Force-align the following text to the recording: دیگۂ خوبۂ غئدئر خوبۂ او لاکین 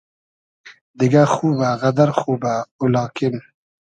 دیگۂ 0.97 1.23
خوبۂ 1.33 1.69
غئدئر 1.81 2.09
خوبۂ 2.19 2.55
او 2.77 2.85
لاکین 2.93 3.35